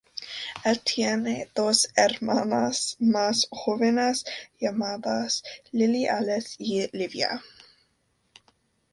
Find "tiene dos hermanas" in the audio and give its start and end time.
0.83-2.95